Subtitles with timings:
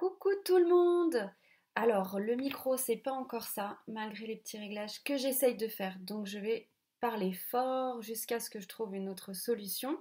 [0.00, 1.30] Coucou tout le monde
[1.74, 5.94] Alors, le micro, c'est pas encore ça, malgré les petits réglages que j'essaye de faire.
[6.00, 6.68] Donc, je vais
[7.00, 9.98] parler fort jusqu'à ce que je trouve une autre solution.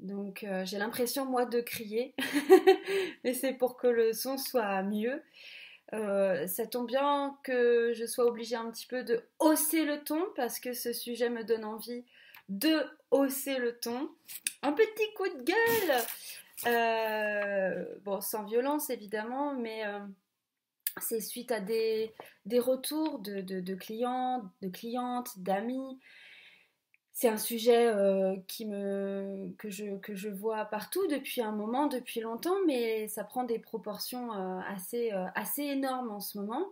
[0.00, 2.14] Donc, euh, j'ai l'impression, moi, de crier.
[3.24, 5.22] Mais c'est pour que le son soit mieux.
[5.94, 10.22] Euh, ça tombe bien que je sois obligée un petit peu de hausser le ton
[10.36, 12.04] parce que ce sujet me donne envie
[12.50, 14.10] de hausser le ton.
[14.60, 16.02] Un petit coup de gueule
[16.64, 20.00] bon, sans violence évidemment, mais euh,
[21.00, 22.14] c'est suite à des,
[22.58, 26.00] retours de, de, clients, de clientes, d'amis.
[27.12, 33.24] C'est un sujet euh, que, je, vois partout depuis un moment, depuis longtemps, mais ça
[33.24, 34.30] prend des proportions
[34.66, 36.66] assez énormes en ce moment.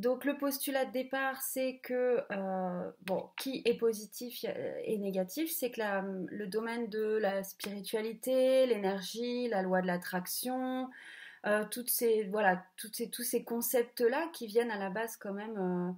[0.00, 4.46] Donc le postulat de départ, c'est que, euh, bon, qui est positif
[4.84, 5.82] et négatif, c'est que
[6.26, 10.88] le domaine de la spiritualité, l'énergie, la loi de l'attraction,
[11.44, 15.34] euh, toutes ces, voilà, toutes ces, tous ces concepts-là qui viennent à la base quand
[15.34, 15.92] même euh,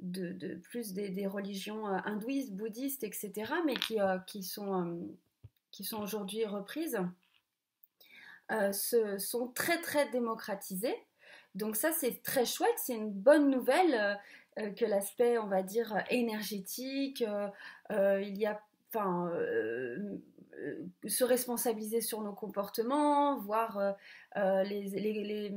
[0.00, 5.08] de, plus des, religions hindouistes, bouddhistes, etc., mais qui, qui sont,
[5.70, 6.98] qui sont aujourd'hui reprises,
[8.50, 10.96] se, sont très très démocratisées.
[11.56, 14.14] Donc ça, c'est très chouette, c'est une bonne nouvelle euh,
[14.58, 17.24] euh, que l'aspect, on va dire, énergétique,
[17.90, 19.32] euh, il y a, enfin,
[21.06, 23.96] se responsabiliser sur nos comportements, voir
[24.36, 25.50] les, les,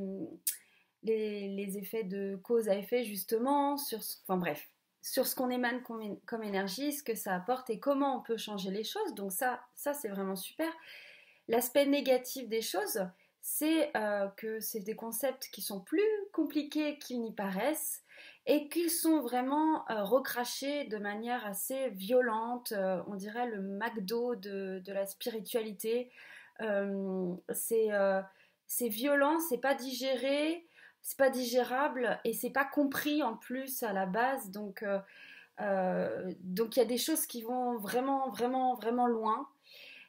[1.03, 4.69] les, effets de cause à effet, justement, sur, enfin bref,
[5.01, 8.37] sur ce qu'on émane comme, comme, énergie, ce que ça apporte et comment on peut
[8.37, 9.15] changer les choses.
[9.15, 10.71] Donc ça, ça c'est vraiment super.
[11.47, 13.01] L'aspect négatif des choses,
[13.41, 16.01] c'est euh, que c'est des concepts qui sont plus
[16.33, 18.03] compliqués qu'ils n'y paraissent
[18.45, 24.35] et qui sont vraiment euh, recrachés de manière assez violente, euh, on dirait le McDo
[24.35, 26.11] de, la spiritualité.
[27.49, 30.67] c'est violent, c'est pas digéré,
[31.01, 34.51] c'est pas digérable et c'est pas compris en plus à la base.
[34.51, 34.83] Donc,
[35.59, 39.47] donc il y a des choses qui vont vraiment, vraiment, vraiment loin.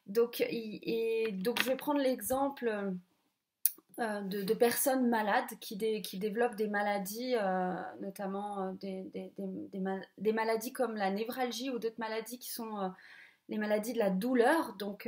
[0.06, 2.96] Donc, et, donc je vais prendre l'exemple
[4.00, 9.02] euh, de, personnes malades qui, qui, développent des maladies, euh, notamment euh,
[10.22, 12.92] des, maladies comme la névralgie ou d'autres maladies qui sont
[13.50, 14.74] les maladies de la douleur.
[14.78, 15.06] Donc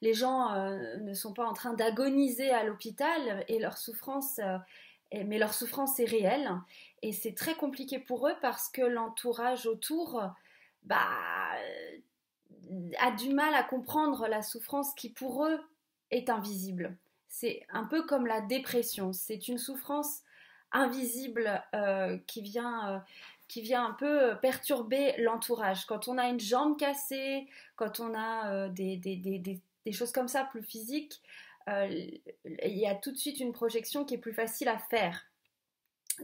[0.00, 0.56] les gens
[1.00, 4.40] ne sont pas en train d'agoniser à l'hôpital et leur souffrance,
[5.12, 6.50] mais leur souffrance est réelle.
[7.02, 10.20] Et c'est très compliqué pour eux parce que l'entourage autour
[10.82, 11.06] bah,
[12.98, 15.60] a du mal à comprendre la souffrance qui pour eux
[16.10, 16.96] est invisible
[17.32, 19.14] c'est un peu comme la dépression.
[19.14, 20.20] C'est une souffrance
[20.70, 22.98] invisible euh, qui, vient, euh,
[23.48, 25.86] qui vient un peu perturber l'entourage.
[25.86, 30.44] Quand on a une jambe cassée, quand on a euh, des, des, choses comme ça
[30.44, 31.22] plus physiques,
[31.66, 32.20] il
[32.64, 35.24] y a tout de suite une projection qui est plus facile à faire.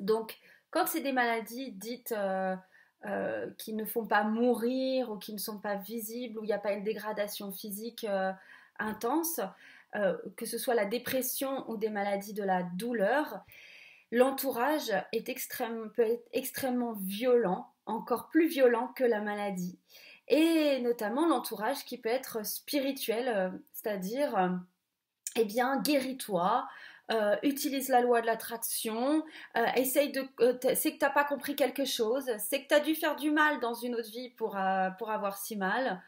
[0.01, 0.37] Donc,
[0.71, 2.15] quand c'est des maladies dites
[3.57, 6.59] qui ne font pas mourir ou qui ne sont pas visibles, où il n'y a
[6.59, 8.07] pas une dégradation physique
[8.79, 9.41] intense,
[9.97, 13.44] euh, que ce soit la dépression ou des maladies de la douleur,
[14.10, 15.32] l'entourage est
[15.94, 19.78] peut être extrêmement violent, encore plus violent que la maladie.
[20.28, 24.48] Et notamment l'entourage qui peut être spirituel, euh, c'est-à-dire, euh,
[25.37, 26.69] eh bien, guéris-toi,
[27.43, 29.25] utilise la loi de l'attraction,
[29.77, 30.28] essaye de...
[30.75, 33.60] c'est que t'as pas compris quelque chose, c'est que tu as dû faire du mal
[33.60, 34.59] dans une autre vie pour,
[34.98, 36.03] pour avoir si mal,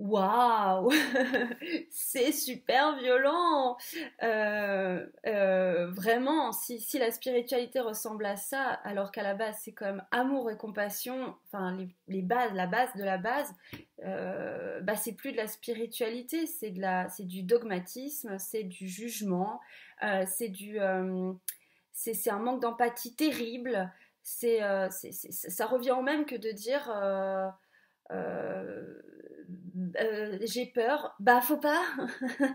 [0.00, 0.90] Waouh,
[1.90, 3.76] c'est super violent.
[4.22, 10.02] Euh, euh, vraiment, si, la spiritualité ressemble à ça, alors qu'à la base c'est comme
[10.10, 11.76] amour et compassion, enfin
[12.08, 13.52] les, bases, la base de la base,
[14.06, 18.88] euh, bah c'est plus de la spiritualité, c'est de la, c'est du dogmatisme, c'est du
[18.88, 19.60] jugement,
[20.26, 20.78] c'est du,
[21.92, 23.92] c'est un manque d'empathie terrible.
[24.22, 26.90] C'est, ça revient au même que de dire
[30.00, 31.82] euh, j'ai peur, bah faut pas.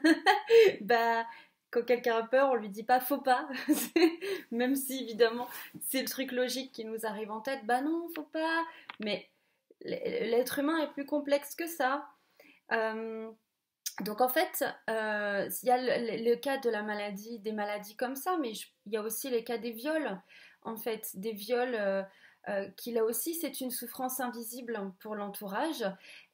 [0.82, 1.26] bah
[1.72, 3.48] quand quelqu'un a peur, on lui dit pas faut pas.
[4.52, 5.48] Même si évidemment
[5.82, 8.64] c'est le truc logique qui nous arrive en tête, bah non, faut pas.
[9.00, 9.30] Mais
[9.82, 12.08] l'être humain est plus complexe que ça.
[12.72, 13.30] Euh,
[14.02, 18.16] donc en fait, euh, il y a le, cas de la maladie, des maladies comme
[18.16, 18.52] ça, mais
[18.86, 20.20] il y a aussi les cas des viols.
[20.64, 22.06] En fait, des viols
[22.48, 25.84] euh, qui là aussi c'est une souffrance invisible pour l'entourage.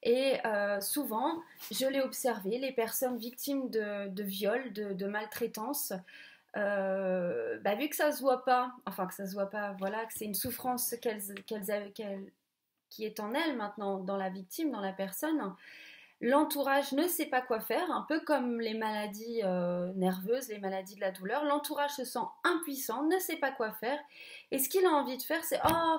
[0.03, 1.41] Et euh, souvent,
[1.71, 5.93] je l'ai observé, les personnes victimes de, de viol, de, maltraitance,
[6.57, 10.05] euh, bah, vu que ça se voit pas, enfin que ça se voit pas, voilà,
[10.05, 11.21] que c'est une souffrance qu'elles,
[12.89, 15.55] qui est en elles maintenant, dans la victime, dans la personne,
[16.23, 20.93] L'entourage ne sait pas quoi faire, un peu comme les maladies euh, nerveuses, les maladies
[20.93, 21.43] de la douleur.
[21.45, 23.99] L'entourage se sent impuissant, ne sait pas quoi faire.
[24.51, 25.97] Et ce qu'il a envie de faire, c'est Oh,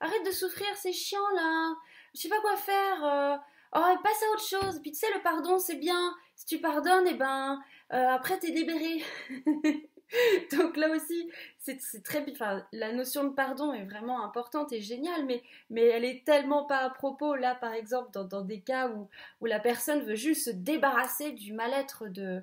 [0.00, 1.74] arrête de souffrir, c'est chiant là.
[2.14, 3.04] Je sais pas quoi faire.
[3.04, 3.36] Euh,
[3.74, 4.80] oh, passe à autre chose.
[4.82, 6.14] Puis tu sais, le pardon, c'est bien.
[6.36, 7.58] Si tu pardonnes, et eh ben,
[7.94, 9.02] euh, après, t'es libéré.
[10.52, 15.26] Donc là aussi, c'est très enfin, la notion de pardon est vraiment importante et géniale,
[15.26, 17.34] mais, elle est tellement pas à propos.
[17.34, 19.08] Là, par exemple, dans, des cas où,
[19.46, 22.42] la personne veut juste se débarrasser du mal-être de,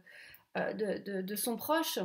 [0.58, 2.00] euh, de, de, son proche,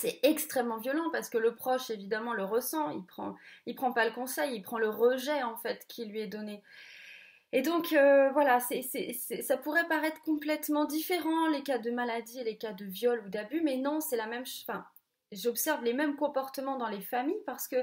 [0.00, 2.90] c'est extrêmement violent parce que le proche, évidemment, le ressent.
[2.90, 3.36] Il prend,
[3.66, 6.62] il prend pas le conseil, il prend le rejet en fait qui lui est donné.
[7.56, 12.58] Et donc euh, voilà, ça pourrait paraître complètement différent les cas de maladie et les
[12.58, 14.44] cas de viol ou d'abus, mais non, c'est la même.
[14.68, 14.84] Enfin,
[15.32, 17.76] j'observe les mêmes comportements dans les familles parce que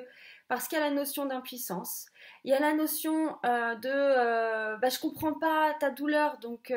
[0.47, 2.05] parce qu'il y a la notion d'impuissance,
[2.43, 6.71] il y a la notion euh, de euh, bah, je comprends pas ta douleur, donc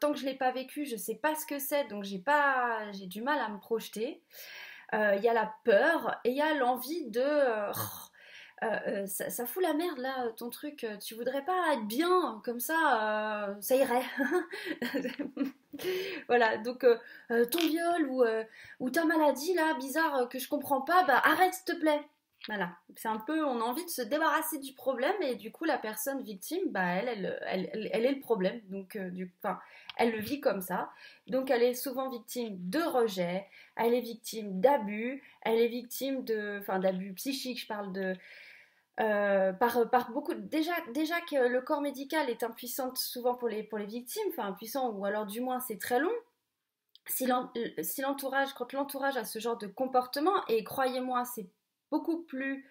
[0.00, 2.92] tant que je l'ai pas vécu, je sais pas ce que c'est, donc j'ai pas
[2.92, 4.22] j'ai du mal à me projeter.
[4.92, 7.72] Il y a la peur et il y a l'envie de euh,
[8.62, 10.84] euh, ça, fout la merde là, ton truc.
[10.84, 14.02] Euh, tu voudrais pas être bien comme ça, ça irait.
[16.28, 16.86] voilà, donc
[17.28, 18.24] ton viol ou,
[18.80, 22.00] ou ta maladie là, bizarre que je comprends pas, bah arrête s'il te plaît.
[22.48, 25.64] Voilà, c'est un peu, on a envie de se débarrasser du problème et du coup
[25.64, 27.40] la personne victime, bah elle, elle,
[27.72, 29.58] elle, elle, est le problème, donc du, enfin,
[29.96, 30.90] elle le vit comme ça.
[31.26, 36.58] Donc elle est souvent victime de rejet, elle est victime d'abus, elle est victime de,
[36.60, 38.14] enfin d'abus psychiques, je parle de,
[38.98, 43.62] euh, par, par, beaucoup déjà déjà que le corps médical est impuissant souvent pour les
[43.62, 46.14] pour les victimes enfin impuissant ou alors du moins c'est très long.
[47.08, 51.48] Si l'entourage quand l'entourage a ce genre de comportement et croyez-moi c'est
[51.90, 52.66] beaucoup plus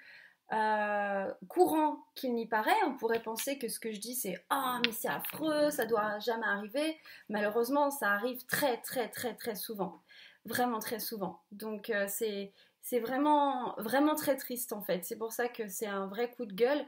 [0.52, 4.80] euh, courant qu'il n'y paraît on pourrait penser que ce que je dis c'est ah
[4.86, 7.00] mais c'est affreux ça doit jamais arriver
[7.30, 10.02] malheureusement ça arrive très très très très souvent.
[10.46, 11.42] Vraiment très souvent.
[11.52, 12.52] Donc euh, c'est
[12.86, 15.04] c'est vraiment, vraiment très triste en fait.
[15.06, 16.86] C'est pour ça que c'est un vrai coup de gueule.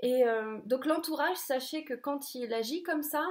[0.00, 3.26] Et euh, donc l'entourage, sachez que quand il agit comme ça,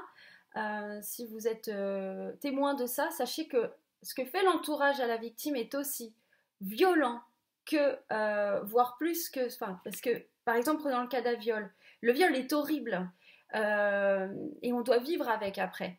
[0.55, 3.71] euh, si vous êtes euh, témoin de ça, sachez que
[4.03, 6.13] ce que fait l'entourage à la victime est aussi
[6.61, 7.19] violent
[7.65, 7.97] que,
[8.63, 9.47] voire plus que,
[9.83, 13.09] parce que par exemple dans le cas d'un viol, le viol est horrible
[13.55, 15.97] et on doit vivre avec après.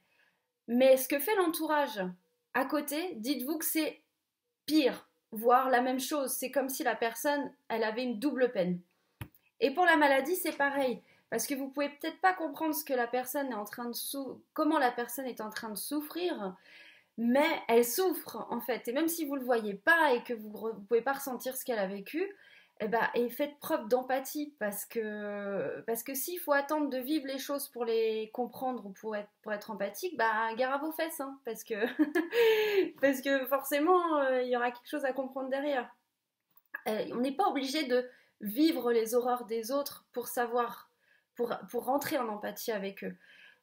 [0.69, 2.01] Mais ce que fait l'entourage
[2.53, 4.01] à côté, dites-vous que c'est
[4.67, 6.33] pire voir la même chose.
[6.33, 8.81] C'est comme si la personne, elle avait une double peine.
[9.61, 11.01] Et pour la maladie, c'est pareil.
[11.31, 13.97] Parce que vous pouvez peut-être pas comprendre ce que la personne est en train de
[14.53, 16.55] comment la personne est en train de souffrir,
[17.19, 18.87] mais elle souffre en fait.
[18.89, 21.65] Et même si vous le voyez pas et que vous ne pouvez pas ressentir ce
[21.65, 22.25] qu'elle a vécu,
[22.81, 27.27] eh ben, et faites preuve d'empathie parce que, parce que s'il faut attendre de vivre
[27.27, 30.91] les choses pour les comprendre ou pour être, pour être empathique, bah, gare à vos
[30.91, 31.75] fesses, hein, parce, que
[33.01, 35.89] parce que forcément, euh, il y aura quelque chose à comprendre derrière.
[36.89, 38.09] Euh, on n'est pas obligé de
[38.41, 40.91] vivre les horreurs des autres pour savoir,
[41.37, 43.17] pour, pour rentrer en empathie avec eux.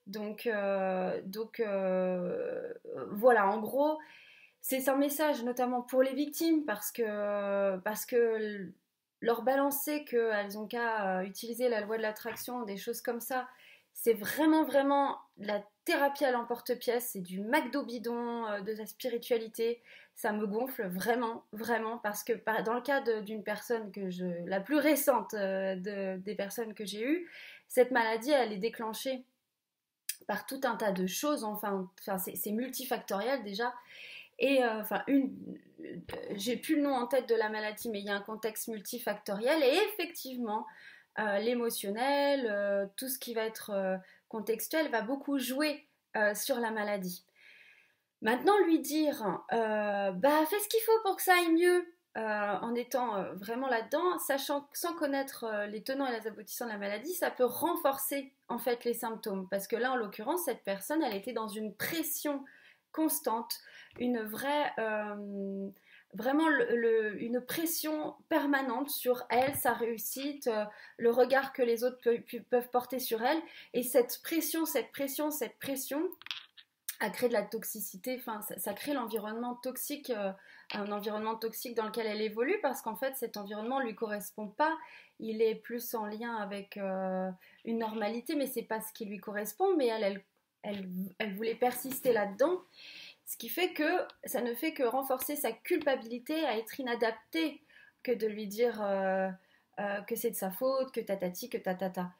[0.08, 1.62] Donc, euh, donc
[3.12, 4.00] voilà, en gros,
[4.62, 8.72] c'est un message notamment pour les victimes parce que, parce que
[9.22, 13.48] leur balancer qu'elles ont qu'à euh, utiliser la loi de l'attraction, des choses comme ça,
[13.94, 19.82] c'est vraiment, vraiment la thérapie à l'emporte-pièce, c'est du McDo bidon euh, de la spiritualité.
[20.16, 24.60] Ça me gonfle vraiment, vraiment, parce que dans le cas d'une personne que je, la
[24.60, 27.30] plus récente euh, des personnes que j'ai eues,
[27.68, 29.24] cette maladie, elle est déclenchée
[30.28, 33.74] par tout un tas de choses, enfin, enfin c'est multifactoriel déjà.
[34.42, 35.32] Et euh, enfin, une,
[35.80, 35.96] euh,
[36.32, 38.68] j'ai plus le nom en tête de la maladie, mais il y a un contexte
[38.68, 39.64] multifactoriel.
[39.64, 40.66] Et effectivement,
[41.20, 45.88] euh, l'émotionnel, tout ce qui va être contextuel va beaucoup jouer
[46.34, 47.24] sur la maladie.
[48.22, 53.24] Maintenant, lui dire, bah, fais ce qu'il faut pour que ça aille mieux, en étant
[53.36, 57.46] vraiment là-dedans, sachant sans connaître les tenants et les aboutissants de la maladie, ça peut
[57.46, 59.48] renforcer en fait les symptômes.
[59.50, 62.44] Parce que là, en l'occurrence, cette personne, elle était dans une pression
[62.92, 63.62] constante
[64.00, 65.70] une vraie, euh,
[66.14, 66.48] vraiment
[67.20, 70.66] une pression permanente sur elle, sa réussite, euh,
[70.98, 72.00] le regard que les autres
[72.50, 73.42] peuvent porter sur elle.
[73.74, 76.02] Et cette pression, cette pression, cette pression
[77.00, 80.32] a créé de la toxicité, enfin ça, crée l'environnement toxique, euh,
[80.74, 84.48] un environnement toxique dans lequel elle évolue parce qu'en fait cet environnement ne lui correspond
[84.48, 84.78] pas,
[85.20, 89.76] il est plus en lien avec une normalité mais c'est pas ce qui lui correspond.
[89.78, 90.24] Mais elle, elle,
[90.64, 92.62] elle, voulait persister là-dedans
[93.26, 97.62] ce qui fait que ça ne fait que renforcer sa culpabilité à être inadapté
[98.04, 99.30] que de lui dire euh,
[99.80, 102.12] euh, que c'est de sa faute, que tatati, que tatata.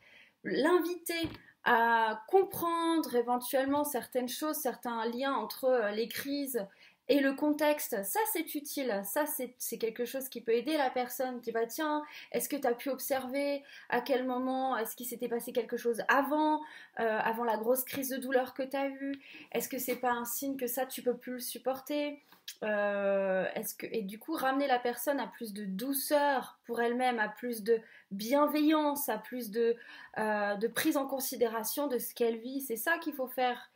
[0.44, 1.28] L'inviter
[1.66, 6.66] à comprendre éventuellement certaines choses, certains liens entre les crises
[7.12, 11.42] et le contexte, ça c'est utile, ça c'est quelque chose qui peut aider la personne.
[11.42, 15.28] Tu vas, tiens, est-ce que tu as pu observer à quel moment, est-ce qu'il s'était
[15.28, 16.62] passé quelque chose avant,
[17.02, 19.22] euh, avant la grosse crise de douleur que tu as eue?
[19.52, 22.24] Est-ce que c'est pas un signe que ça tu peux plus le supporter?
[22.64, 27.20] Euh, est-ce que, et du coup, ramener la personne à plus de douceur pour elle-même,
[27.20, 29.76] à plus de bienveillance, à plus de,
[30.18, 33.70] euh, de prise en considération de ce qu'elle vit, c'est ça qu'il faut faire.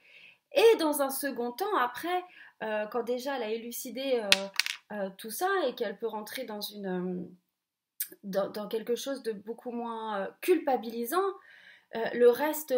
[0.55, 2.23] Et dans un second temps, après,
[2.63, 4.29] euh, quand déjà elle a élucidé euh,
[4.93, 7.29] euh, tout ça et qu'elle peut rentrer dans, une,
[8.23, 11.25] dans, quelque chose de beaucoup moins culpabilisant,
[12.13, 12.73] le reste,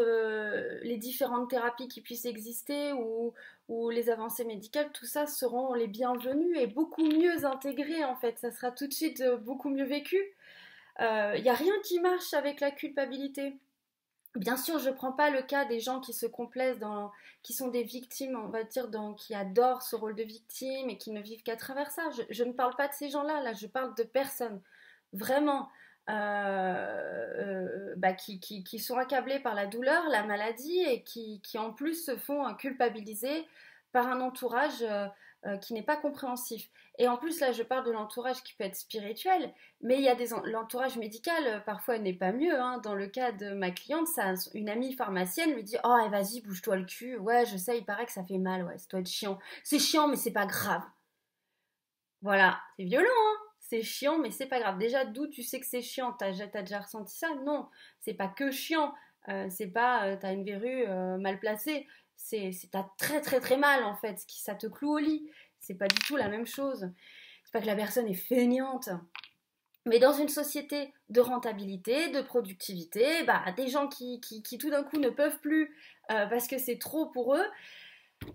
[0.84, 3.34] les différentes thérapies qui puissent exister ou,
[3.68, 8.38] ou, les avancées médicales, tout ça seront les bienvenues et beaucoup mieux intégrées en fait.
[8.38, 10.22] Ça sera tout de suite beaucoup mieux vécu.
[11.00, 13.58] Il n'y a rien qui marche avec la culpabilité.
[14.36, 17.54] Bien sûr, je ne prends pas le cas des gens qui se complaisent dans, qui
[17.54, 21.12] sont des victimes, on va dire, dans, qui adorent ce rôle de victime et qui
[21.12, 22.04] ne vivent qu'à travers ça.
[22.30, 24.62] Je, ne parle pas de ces gens-là, là, je parle de personnes
[25.14, 25.70] vraiment
[26.10, 32.06] euh, euh, bah, qui, sont accablées par la douleur, la maladie et qui, en plus
[32.06, 33.48] se font culpabiliser
[33.92, 36.70] par un entourage euh, qui n'est pas compréhensif.
[37.00, 40.10] Et en plus, là, je parle de l'entourage qui peut être spirituel, mais il y
[40.10, 42.60] a l'entourage médical, euh, parfois, n'est pas mieux.
[42.60, 42.80] Hein.
[42.80, 46.42] Dans le cas de ma cliente, ça, une amie pharmacienne lui dit Oh, eh, vas-y,
[46.42, 47.18] bouge-toi le cul.
[47.18, 48.64] Ouais, je sais, il paraît que ça fait mal.
[48.66, 49.38] Ouais, ça doit être chiant.
[49.64, 50.84] C'est chiant, mais c'est pas grave.
[52.22, 54.78] Voilà, c'est violent, hein c'est chiant, mais c'est pas grave.
[54.78, 56.14] Déjà, d'où tu sais que c'est chiant?
[56.14, 57.28] T'as as déjà ressenti ça?
[57.46, 57.68] Non,
[58.00, 58.94] c'est pas que chiant.
[59.28, 60.88] Euh, c'est pas t'as une verrue
[61.20, 61.86] mal placée
[62.18, 65.30] c'est t'as très très très mal en fait, ça te cloue au lit.
[65.60, 66.90] C'est pas du tout la même chose.
[67.44, 68.90] C'est pas que la personne est feignante.
[69.86, 74.84] Mais dans une société de rentabilité, de productivité, bah, des gens qui, qui, tout d'un
[74.84, 75.74] coup ne peuvent plus
[76.12, 77.46] euh, parce que c'est trop pour eux,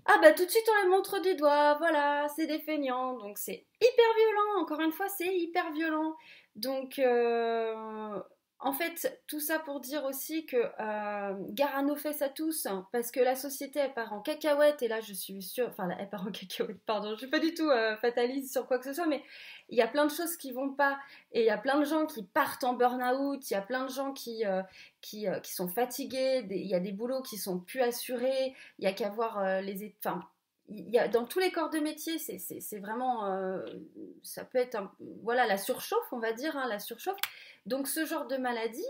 [0.06, 3.36] ah bah tout de suite on les montre du doigt, voilà, c'est des feignants, donc
[3.36, 6.16] c'est hyper violent, encore une fois c'est hyper violent.
[6.54, 8.20] Donc euh,
[8.64, 12.86] en fait, tout ça pour dire aussi que euh, gare nos fesses à tous, hein,
[12.92, 16.08] parce que la société elle part en cacahuète, et là je suis sûre, enfin elle
[16.08, 18.92] part en cacahuète, pardon, je suis pas du tout euh, fataliste sur quoi que ce
[18.92, 19.20] soit, mais
[19.68, 20.96] il y a plein de choses qui vont pas,
[21.32, 23.84] et il y a plein de gens qui partent en burn-out, il y a plein
[23.84, 24.62] de gens qui, euh,
[25.14, 28.92] euh, sont fatigués, il y a des boulots qui sont plus assurés, il y a
[28.92, 29.92] qu'à voir les...
[29.98, 30.22] Enfin,
[30.68, 33.26] dans tous les corps de métier, c'est vraiment,
[34.22, 34.78] ça peut être,
[35.22, 37.18] voilà, la surchauffe, on va dire, hein, la surchauffe.
[37.66, 38.84] Donc ce genre de maladie,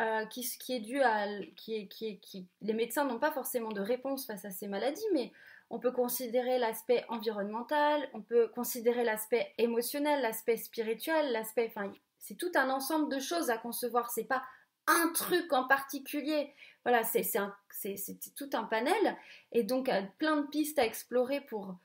[0.00, 1.26] euh, qui, est dû à...
[1.26, 5.32] Les médecins n'ont pas forcément de réponse face à ces maladies, mais
[5.70, 11.70] on peut considérer l'aspect environnemental, on peut considérer l'aspect émotionnel, l'aspect spirituel, l'aspect...
[11.74, 14.42] Enfin, c'est tout un ensemble de choses à concevoir, c'est pas
[14.86, 16.52] un truc en particulier.
[16.84, 17.22] Voilà, c'est
[18.36, 19.16] tout un panel,
[19.52, 21.76] et donc euh, plein de pistes à explorer pour,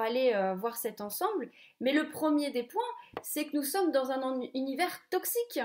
[0.00, 1.50] aller euh, voir cet ensemble.
[1.80, 2.82] Mais le premier des points,
[3.22, 5.60] c'est que nous sommes dans un univers toxique.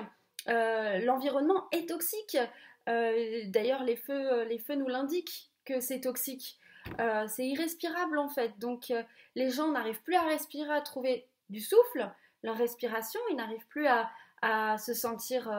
[0.48, 2.38] Euh, l'environnement est toxique.
[2.86, 6.58] D'ailleurs, les feux, les feux nous l'indiquent que c'est toxique.
[7.28, 8.58] c'est irrespirable en fait.
[8.60, 8.94] Donc
[9.36, 12.10] les gens n'arrivent plus à respirer, à trouver du souffle,
[12.44, 15.52] leur respiration, ils n'arrivent plus à, se sentir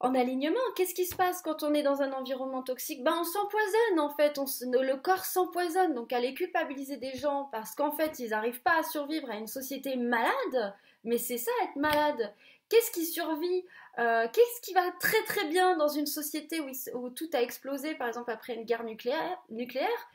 [0.00, 0.58] en alignement.
[0.74, 3.04] Qu'est-ce qui se passe quand on est dans un environnement toxique?
[3.04, 4.46] Ben, On s'empoisonne en fait, on
[4.80, 5.94] le corps s'empoisonne.
[5.94, 9.46] Donc aller culpabiliser des gens parce qu'en fait ils n'arrivent pas à survivre à une
[9.46, 12.34] société malade, mais c'est ça être malade.
[12.70, 13.64] Qu'est-ce qui survit?
[13.98, 16.60] Euh, Qu'est-ce qui va très très bien dans une société
[16.94, 20.08] où, tout a explosé, par exemple après une guerre nucléaire, nucléaire?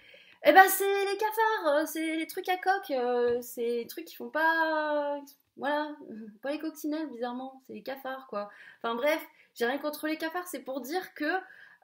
[0.48, 4.06] Eh ben c'est les cafards, euh, c'est les trucs à coque, euh, c'est les trucs
[4.06, 5.20] qui font pas...
[5.58, 5.96] Voilà,
[6.42, 8.50] pas les coccinelles bizarrement, c'est les cafards quoi.
[8.82, 9.25] Enfin bref,
[9.56, 11.40] j'ai rien contre les cafards, c'est pour dire que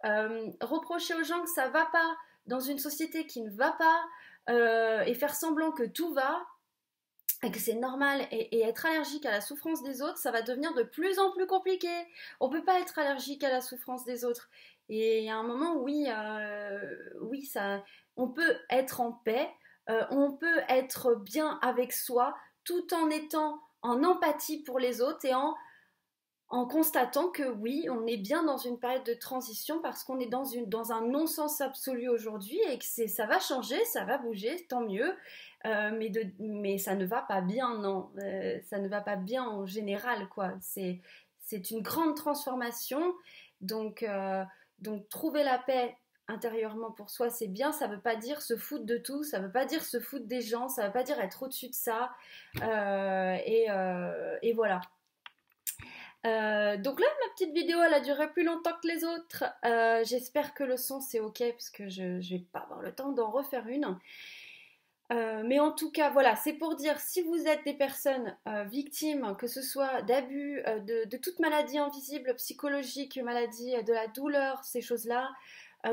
[0.05, 4.03] euh, reprocher aux gens que ça va pas dans une société qui ne va pas
[4.49, 6.45] euh, et faire semblant que tout va
[7.43, 10.73] et que c'est normal et, être allergique à la souffrance des autres, ça va devenir
[10.73, 11.89] de plus en plus compliqué.
[12.39, 14.49] On peut pas être allergique à la souffrance des autres.
[14.89, 17.83] Et il y a un moment, oui, euh, oui, ça,
[18.15, 19.49] on peut être en paix,
[19.87, 25.33] on peut être bien avec soi, tout en étant en empathie pour les autres et
[25.33, 25.55] en
[26.51, 30.27] en constatant que oui, on est bien dans une période de transition parce qu'on est
[30.27, 34.65] dans, une, dans un non-sens absolu aujourd'hui et que ça va changer, ça va bouger,
[34.67, 35.15] tant mieux.
[35.65, 38.11] Euh, mais, de, mais ça ne va pas bien, non.
[38.21, 40.51] Euh, ça ne va pas bien en général, quoi.
[40.59, 40.99] C'est,
[41.39, 43.13] c'est une grande transformation.
[43.61, 44.43] Donc, euh,
[44.79, 45.95] donc, trouver la paix
[46.27, 47.71] intérieurement pour soi, c'est bien.
[47.71, 50.01] Ça ne veut pas dire se foutre de tout, ça ne veut pas dire se
[50.01, 52.11] foutre des gens, ça ne veut pas dire être au-dessus de ça.
[52.55, 53.67] et
[54.53, 54.81] voilà.
[56.25, 59.43] Euh, donc là, ma petite vidéo, elle a duré plus longtemps que les autres.
[59.65, 62.93] Euh, j'espère que le son c'est ok parce que je, ne vais pas avoir le
[62.93, 63.97] temps d'en refaire une.
[65.11, 68.37] Euh, mais en tout cas, voilà, c'est pour dire si vous êtes des personnes
[68.67, 74.63] victimes, que ce soit d'abus, de, de, toute maladie invisible, psychologique, maladie de la douleur,
[74.63, 75.29] ces choses-là,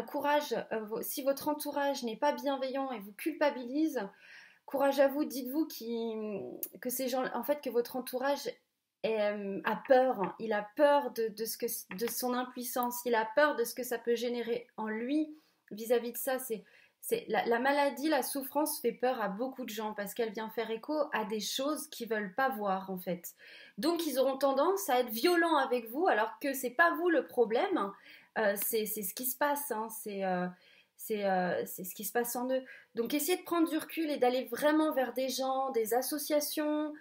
[0.06, 0.54] courage.
[1.00, 4.00] si votre entourage n'est pas bienveillant et vous culpabilise,
[4.66, 5.24] courage à vous.
[5.24, 5.66] Dites-vous
[6.80, 8.48] que ces gens, en fait, que votre entourage
[9.06, 13.56] euh, a peur, il a peur de, ce que, de son impuissance, il a peur
[13.56, 15.28] de ce que ça peut générer en lui
[15.70, 16.38] vis-à-vis de ça.
[16.38, 16.64] C'est,
[17.00, 20.70] c'est la, maladie, la souffrance fait peur à beaucoup de gens parce qu'elle vient faire
[20.70, 23.34] écho à des choses qu'ils veulent pas voir en fait.
[23.78, 27.26] Donc ils auront tendance à être violents avec vous alors que c'est pas vous le
[27.26, 27.92] problème,
[28.36, 29.88] euh, c'est, ce qui se passe, hein.
[29.90, 30.48] c'est euh,
[31.66, 32.62] c'est ce qui se passe en eux.
[32.94, 36.92] Donc essayez de prendre du recul et d'aller vraiment vers des gens, des associations,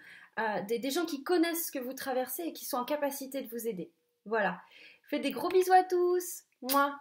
[0.68, 3.66] des, gens qui connaissent ce que vous traversez et qui sont en capacité de vous
[3.66, 3.90] aider.
[4.24, 4.60] Voilà.
[5.08, 6.42] Fais des gros bisous à tous.
[6.62, 6.98] Moi.